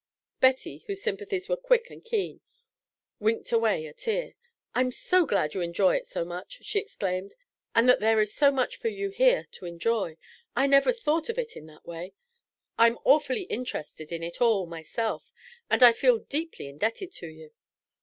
[0.39, 2.41] Betty, whose sympathies were quick and keen,
[3.19, 4.33] winked away a tear.
[4.73, 7.35] "I'm so glad you enjoy it so much," she exclaimed,
[7.75, 10.17] "and that there is so much for you here to enjoy.
[10.55, 12.13] I never thought of it in that way.
[12.79, 15.31] I'm awfully interested in it all, myself,
[15.69, 17.51] and I feel deeply indebted to you."